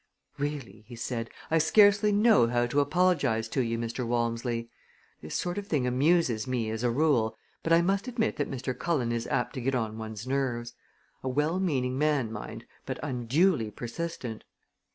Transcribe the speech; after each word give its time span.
"Really," 0.39 0.83
he 0.87 0.95
said, 0.95 1.29
"I 1.51 1.59
scarcely 1.59 2.11
know 2.11 2.47
how 2.47 2.65
to 2.65 2.79
apologize 2.79 3.47
to 3.49 3.61
you, 3.61 3.77
Mr. 3.77 4.03
Walmsley. 4.03 4.67
This 5.21 5.35
sort 5.35 5.59
of 5.59 5.67
thing 5.67 5.85
amuses 5.85 6.47
me, 6.47 6.71
as 6.71 6.83
a 6.83 6.89
rule; 6.89 7.37
but 7.61 7.71
I 7.71 7.83
must 7.83 8.07
admit 8.07 8.37
that 8.37 8.49
Mr. 8.49 8.75
Cullen 8.75 9.11
is 9.11 9.27
apt 9.27 9.53
to 9.53 9.61
get 9.61 9.75
on 9.75 9.99
one's 9.99 10.25
nerves. 10.25 10.73
A 11.21 11.29
well 11.29 11.59
meaning 11.59 11.99
man, 11.99 12.31
mind, 12.31 12.65
but 12.87 12.97
unduly 13.03 13.69
persistent!" 13.69 14.43